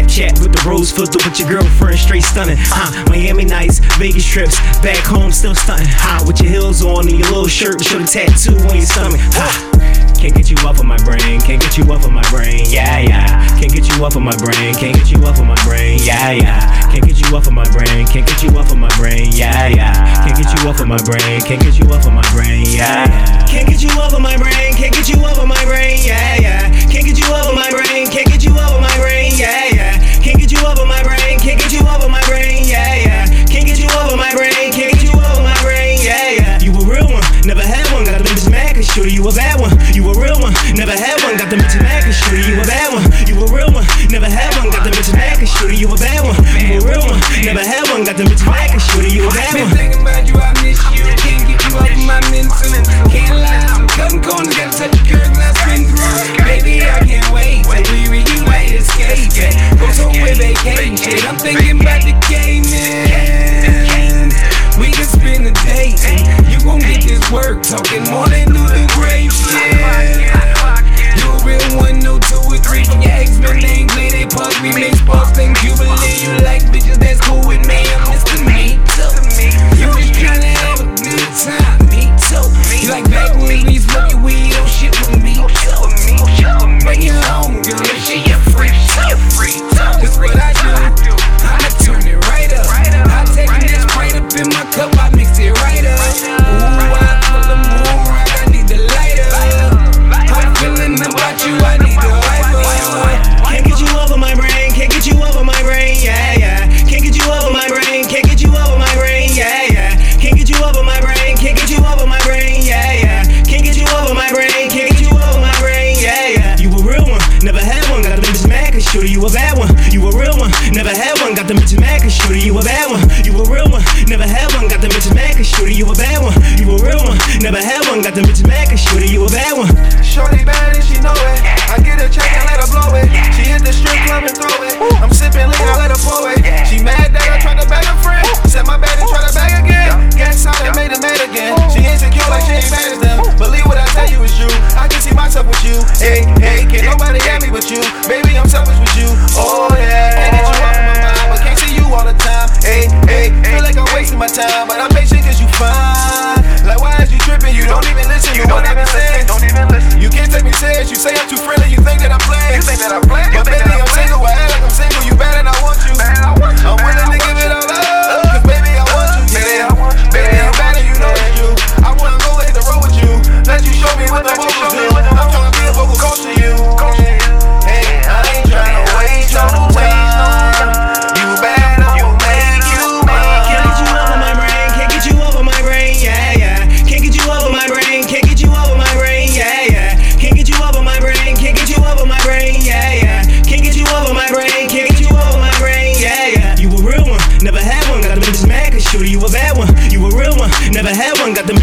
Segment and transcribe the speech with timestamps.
[0.00, 2.56] Snapchat with the rose filter with your girlfriend, straight stunning.
[2.72, 5.86] Uh, Miami nights, Vegas trips, back home still stunning.
[5.88, 9.20] Hot with your heels on and your little shirt, show the tattoo on your stomach.
[9.36, 9.52] Uh,
[10.16, 13.00] can't get you off of my brain, can't get you off of my brain, yeah,
[13.00, 13.44] yeah.
[13.60, 16.32] Can't get you off of my brain, can't get you off of my brain, yeah,
[16.32, 16.92] yeah.
[16.92, 19.68] Can't get you off of my brain, can't get you off of my brain, yeah,
[19.68, 19.92] yeah.
[20.24, 23.04] Can't get you off of my brain, can't get you off of my brain, yeah.
[23.48, 26.39] Can't get you off of my brain, can't get you off of my brain, yeah.
[44.10, 46.34] Never had one, got the bitch back and shooting you a bad one.
[46.66, 47.22] you a real one.
[47.46, 49.70] Never had one, got the bitch back and shooting you a bad one.
[49.70, 51.06] Been you, I miss you.
[51.22, 51.78] Can't get you
[52.10, 52.18] my.
[53.06, 54.10] Can't lie, got
[54.90, 56.42] a curve that I've through.
[56.42, 57.62] Baby, I can't wait
[58.10, 58.18] we
[58.74, 59.30] escape.
[59.78, 59.86] Go
[60.34, 61.22] vacation.
[61.28, 62.14] I'm thinking about the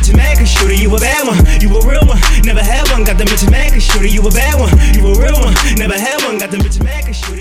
[0.07, 2.17] Shooter, you a bad one, you a real one.
[2.43, 5.39] Never had one, got the Mitch Mac shooter, you a bad one, you a real
[5.41, 5.53] one.
[5.75, 7.36] Never had one, got the Mitch Mac shooter.